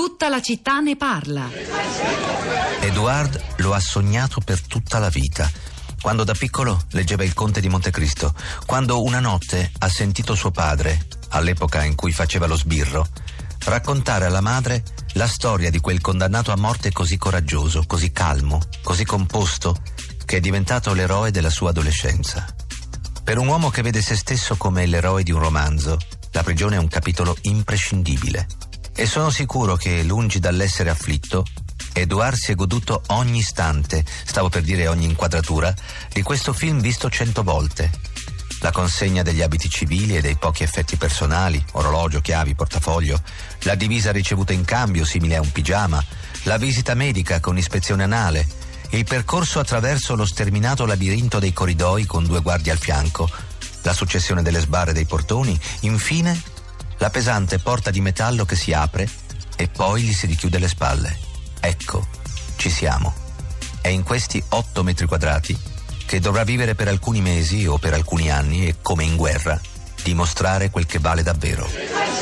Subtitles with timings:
[0.00, 1.50] Tutta la città ne parla.
[2.80, 5.50] Edouard lo ha sognato per tutta la vita.
[6.00, 8.34] Quando da piccolo leggeva Il Conte di Montecristo,
[8.64, 13.08] quando una notte ha sentito suo padre, all'epoca in cui faceva lo sbirro,
[13.66, 19.04] raccontare alla madre la storia di quel condannato a morte così coraggioso, così calmo, così
[19.04, 19.76] composto,
[20.24, 22.46] che è diventato l'eroe della sua adolescenza.
[23.22, 25.98] Per un uomo che vede se stesso come l'eroe di un romanzo,
[26.32, 28.46] la prigione è un capitolo imprescindibile.
[29.00, 31.46] E sono sicuro che, lungi dall'essere afflitto,
[31.94, 35.74] Edouard si è goduto ogni istante, stavo per dire ogni inquadratura,
[36.12, 37.90] di questo film visto cento volte.
[38.60, 43.22] La consegna degli abiti civili e dei pochi effetti personali, orologio, chiavi, portafoglio,
[43.60, 46.04] la divisa ricevuta in cambio simile a un pigiama,
[46.42, 48.46] la visita medica con ispezione anale,
[48.90, 53.30] il percorso attraverso lo sterminato labirinto dei corridoi con due guardie al fianco,
[53.80, 56.58] la successione delle sbarre dei portoni, infine
[57.00, 59.08] la pesante porta di metallo che si apre
[59.56, 61.18] e poi gli si richiude le spalle.
[61.58, 62.06] Ecco,
[62.56, 63.14] ci siamo.
[63.80, 65.58] È in questi 8 metri quadrati
[66.04, 69.58] che dovrà vivere per alcuni mesi o per alcuni anni e, come in guerra,
[70.02, 72.19] dimostrare quel che vale davvero.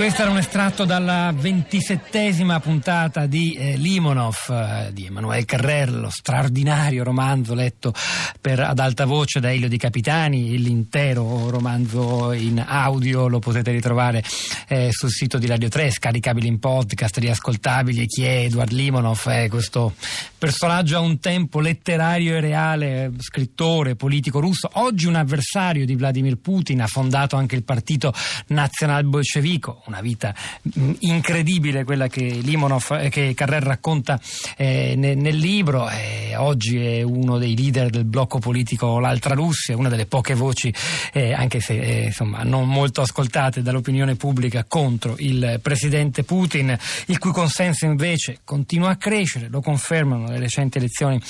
[0.00, 6.08] Questo era un estratto dalla ventisettesima puntata di eh, Limonov eh, di Emanuele Carrer, lo
[6.08, 7.92] straordinario romanzo letto
[8.40, 10.56] per, ad alta voce da Elio Di Capitani.
[10.56, 14.24] L'intero romanzo in audio lo potete ritrovare
[14.68, 18.00] eh, sul sito di Radio 3, scaricabile in podcast, riascoltabili.
[18.00, 19.28] E chi è Edward Limonov?
[19.28, 19.92] È questo
[20.38, 26.38] personaggio a un tempo letterario e reale, scrittore, politico russo, oggi un avversario di Vladimir
[26.38, 28.14] Putin, ha fondato anche il partito
[28.46, 30.34] nazional bolscevico una vita
[30.78, 34.20] mm, incredibile quella che Limonov, eh, che Carrer racconta
[34.56, 35.88] eh, nel, nel, libro.
[35.90, 40.72] Eh, oggi è uno dei leader del blocco politico L'Altra Russia, una delle poche voci,
[41.12, 47.18] eh, anche se eh, insomma, non molto ascoltate dall'opinione pubblica, contro il presidente Putin, il
[47.18, 51.20] cui consenso invece continua a crescere, lo confermano le recenti elezioni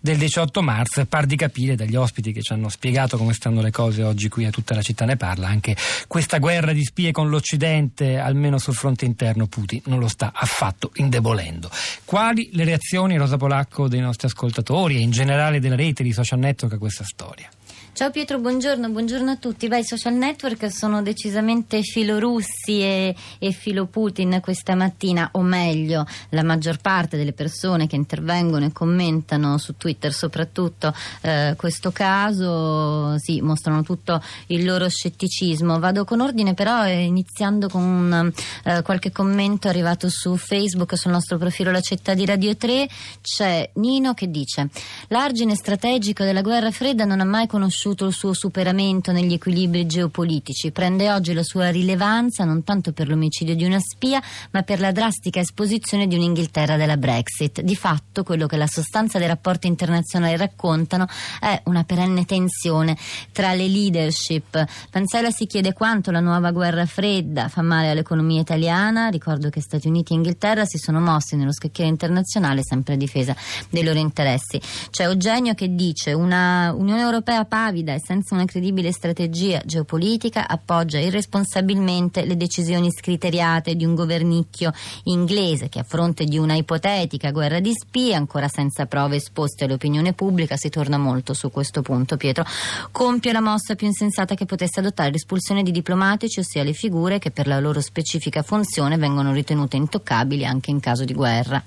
[0.00, 1.04] del 18 marzo.
[1.06, 4.44] Par di capire dagli ospiti che ci hanno spiegato come stanno le cose oggi qui
[4.44, 5.74] a tutta la città ne parla, anche
[6.06, 10.90] questa guerra di spie con l'Occidente almeno sul fronte interno Putin non lo sta affatto
[10.94, 11.70] indebolendo.
[12.04, 16.38] Quali le reazioni, Rosa Polacco, dei nostri ascoltatori e in generale della rete di social
[16.38, 17.48] network a questa storia?
[17.92, 19.68] Ciao Pietro, buongiorno, buongiorno a tutti.
[19.68, 26.06] Beh, i social network sono decisamente filorussi e, e filo Putin questa mattina, o meglio,
[26.30, 33.18] la maggior parte delle persone che intervengono e commentano su Twitter soprattutto eh, questo caso,
[33.18, 35.78] sì, mostrano tutto il loro scetticismo.
[35.78, 38.32] Vado con ordine però eh, iniziando con un,
[38.64, 42.88] eh, qualche commento arrivato su Facebook, sul nostro profilo La Città di Radio 3,
[43.20, 44.68] c'è Nino che dice
[45.08, 49.86] l'argine strategico della guerra fredda non ha mai conosciuto conosciuto il suo superamento negli equilibri
[49.86, 54.80] geopolitici, prende oggi la sua rilevanza non tanto per l'omicidio di una spia, ma per
[54.80, 57.62] la drastica esposizione di un'Inghilterra della Brexit.
[57.62, 61.06] Di fatto, quello che la sostanza dei rapporti internazionali raccontano
[61.40, 62.98] è una perenne tensione
[63.32, 64.62] tra le leadership.
[64.90, 69.08] Panzella si chiede quanto la nuova guerra fredda fa male all'economia italiana.
[69.08, 73.34] Ricordo che Stati Uniti e Inghilterra si sono mossi nello scacchiere internazionale sempre a difesa
[73.70, 74.60] dei loro interessi.
[74.90, 80.48] C'è Eugenio che dice una Unione Europea paga gravida e senza una credibile strategia geopolitica
[80.48, 84.72] appoggia irresponsabilmente le decisioni scriteriate di un governicchio
[85.04, 90.12] inglese che a fronte di una ipotetica guerra di spie, ancora senza prove esposte all'opinione
[90.12, 92.16] pubblica, si torna molto su questo punto.
[92.16, 92.44] Pietro
[92.90, 97.30] compie la mossa più insensata che potesse adottare l'espulsione di diplomatici, ossia le figure che
[97.30, 101.62] per la loro specifica funzione vengono ritenute intoccabili anche in caso di guerra.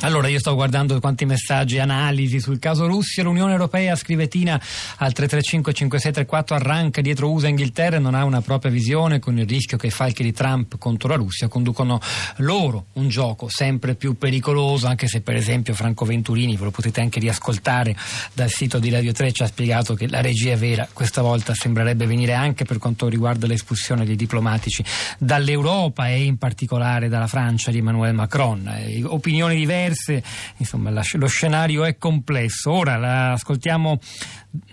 [0.00, 3.22] Allora, io sto guardando quanti messaggi, analisi sul caso Russia.
[3.22, 4.60] L'Unione Europea, scrive Tina
[4.96, 9.46] al 335-5634, arranca dietro USA e Inghilterra e non ha una propria visione, con il
[9.46, 12.00] rischio che i falchi di Trump contro la Russia conducono
[12.38, 17.00] loro un gioco sempre più pericoloso, anche se per esempio Franco Venturini, ve lo potete
[17.00, 17.96] anche riascoltare
[18.34, 22.04] dal sito di Radio 3, ci ha spiegato che la regia vera questa volta sembrerebbe
[22.04, 24.84] venire anche per quanto riguarda l'espulsione dei diplomatici
[25.18, 28.68] dall'Europa e in particolare dalla Francia di Emmanuel Macron.
[28.68, 30.22] Eh, opinioni diverse diverse,
[30.56, 32.72] insomma la, lo scenario è complesso.
[32.72, 33.98] Ora la ascoltiamo,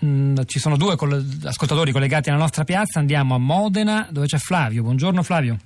[0.00, 4.26] mh, mm, ci sono due coll- ascoltatori collegati alla nostra piazza, andiamo a Modena dove
[4.26, 4.82] c'è Flavio.
[4.82, 5.56] Buongiorno Flavio.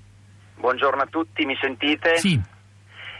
[0.57, 2.17] Buongiorno a tutti, mi sentite?
[2.17, 2.41] Sì.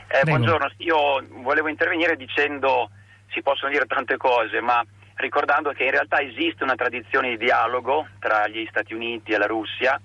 [0.09, 2.89] Eh, buongiorno, io volevo intervenire dicendo,
[3.31, 4.83] si possono dire tante cose, ma
[5.15, 9.47] ricordando che in realtà esiste una tradizione di dialogo tra gli Stati Uniti e la
[9.47, 9.99] Russia,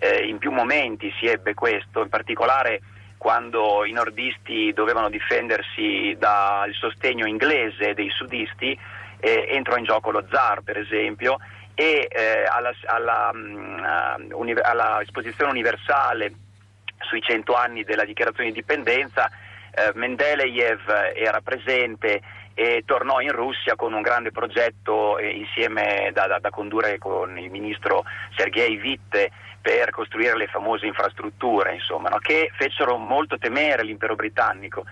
[0.00, 2.80] eh, in più momenti si ebbe questo, in particolare
[3.18, 8.78] quando i nordisti dovevano difendersi dal sostegno inglese dei sudisti,
[9.20, 11.38] eh, entrò in gioco lo zar per esempio
[11.74, 16.32] e eh, alla, alla, uh, uni- alla, esposizione universale
[17.00, 19.30] sui 100 anni della dichiarazione di indipendenza
[19.70, 22.20] eh, Mendeleev era presente
[22.58, 27.38] e tornò in Russia con un grande progetto eh, insieme da, da, da, condurre con
[27.38, 28.02] il ministro
[28.34, 29.30] Sergei Witte
[29.62, 32.18] per costruire le famose infrastrutture, insomma, no?
[32.18, 34.84] che fecero molto temere l'impero britannico.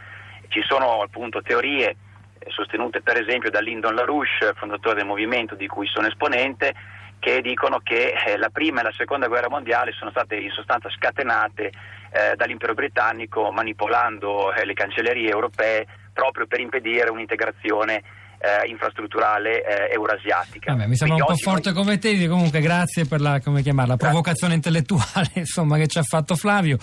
[0.47, 1.97] Ci sono appunto teorie
[2.39, 6.73] eh, sostenute per esempio da Lyndon LaRouche, fondatore del movimento di cui sono esponente,
[7.19, 10.89] che dicono che eh, la prima e la seconda guerra mondiale sono state in sostanza
[10.89, 11.73] scatenate
[12.13, 15.87] eh, dall'impero britannico manipolando eh, le cancellerie europee
[16.17, 18.03] proprio per impedire un'integrazione
[18.39, 20.73] eh, infrastrutturale eh, eurasiatica.
[20.73, 21.79] Vabbè, mi sembra Quindi un po' forte noi...
[21.79, 26.79] come te, comunque grazie per la, la provocazione intellettuale insomma, che ci ha fatto Flavio.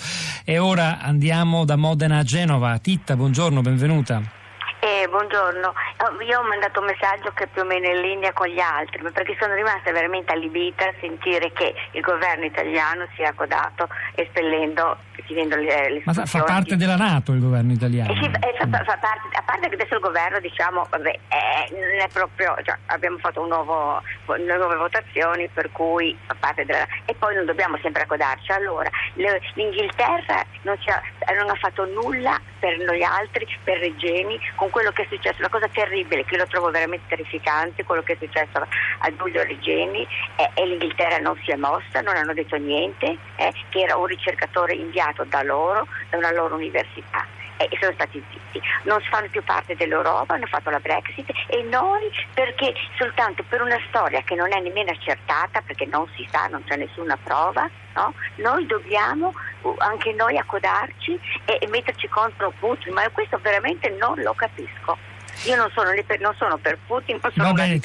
[0.46, 2.78] E ora andiamo da Modena a Genova.
[2.78, 4.43] Titta, buongiorno, benvenuta.
[5.14, 5.74] Buongiorno,
[6.28, 9.00] io ho mandato un messaggio che è più o meno in linea con gli altri,
[9.12, 14.98] perché sono rimasta veramente allibita a sentire che il governo italiano si è accodato espellendo,
[15.28, 18.12] le, Ma fa parte della Nato il governo italiano?
[18.12, 21.70] Eh, sì, eh, fa, fa, parte, a parte che adesso il governo, diciamo, vabbè, eh,
[21.70, 26.88] non è proprio, cioè, abbiamo fatto un nuovo, nuove votazioni per cui fa parte della
[27.06, 28.52] e poi non dobbiamo sempre accodarci.
[28.52, 30.76] Allora, l'Inghilterra non,
[31.38, 35.50] non ha fatto nulla per noi altri, per Regeni, con quello che è successo, la
[35.50, 38.66] cosa terribile, che lo trovo veramente terrificante, quello che è successo
[39.00, 40.08] a Giulio Regeni,
[40.38, 44.06] è, e l'Inghilterra non si è mossa, non hanno detto niente, eh, che era un
[44.06, 47.28] ricercatore inviato da loro, da una loro università
[47.58, 48.62] e sono stati zitti.
[48.84, 53.80] Non fanno più parte dell'Europa, hanno fatto la Brexit e noi perché soltanto per una
[53.90, 58.14] storia che non è nemmeno accertata, perché non si sa, non c'è nessuna prova, no?
[58.36, 59.34] noi dobbiamo
[59.78, 64.98] anche noi accodarci e, e metterci contro Putin, ma questo veramente non lo capisco.
[65.46, 67.80] Io non sono, per, non sono per Putin, non sono Va bene,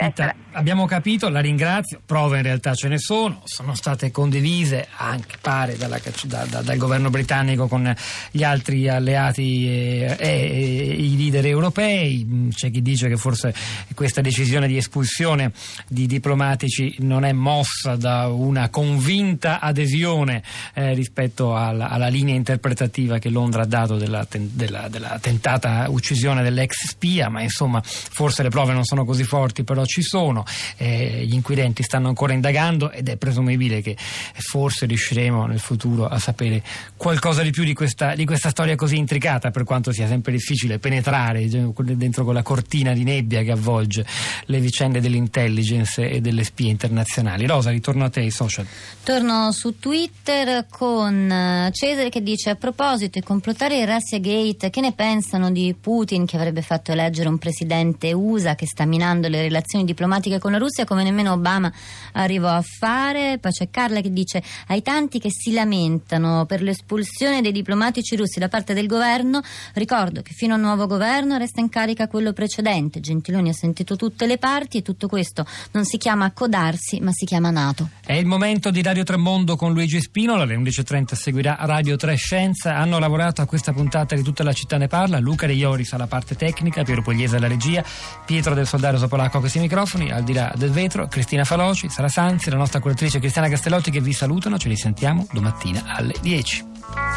[0.58, 2.00] abbiamo capito, la ringrazio.
[2.04, 6.76] Prove in realtà ce ne sono, sono state condivise anche, pare, dalla, da, da, dal
[6.76, 7.94] governo britannico con
[8.30, 12.48] gli altri alleati e, e, e, i leader europei.
[12.52, 13.54] C'è chi dice che forse
[13.94, 15.52] questa decisione di espulsione
[15.86, 20.42] di diplomatici non è mossa da una convinta adesione
[20.74, 26.42] eh, rispetto alla, alla, linea interpretativa che Londra ha dato della, della, della tentata uccisione
[26.42, 30.44] dell'ex spia, ma insomma forse le prove non sono così forti, però ci sono,
[30.76, 33.96] eh, gli inquirenti stanno ancora indagando ed è presumibile che
[34.32, 36.62] forse riusciremo nel futuro a sapere
[36.96, 40.78] qualcosa di più di questa, di questa storia così intricata, per quanto sia sempre difficile
[40.78, 44.04] penetrare dentro quella cortina di nebbia che avvolge
[44.46, 47.46] le vicende dell'intelligence e delle spie internazionali.
[47.46, 48.66] Rosa, ritorno a te ai social.
[49.02, 54.70] Torno su Twitter con eh, Cesare che dice a proposito di complottare il Russia Gate,
[54.70, 59.28] che ne pensano di Putin che avrebbe fatto eleggere un presidente USA che sta minando
[59.28, 61.72] le relazioni diplomatiche con la Russia come nemmeno Obama
[62.12, 63.40] arrivò a fare.
[63.40, 68.48] C'è Carla che dice ai tanti che si lamentano per l'espulsione dei diplomatici russi da
[68.48, 69.40] parte del governo,
[69.72, 73.00] ricordo che fino a nuovo governo resta in carica quello precedente.
[73.00, 77.24] Gentiloni ha sentito tutte le parti e tutto questo non si chiama accodarsi ma si
[77.24, 77.88] chiama NATO.
[78.04, 82.76] È il momento di Radio Tremondo con Luigi Spinola, alle 11.30 seguirà Radio 3 Scienza.
[82.76, 86.06] Hanno lavorato a questa puntata di tutta la città ne parla, Luca De Ioris alla
[86.06, 87.84] parte tecnica, Piero Pugliese Chiesa alla regia,
[88.24, 92.08] Pietro del Soldario Sopolacco a questi microfoni, al di là del vetro, Cristina Faloci, Sara
[92.08, 97.07] Sanzi, la nostra curatrice Cristiana Castellotti che vi salutano, ci risentiamo domattina alle 10.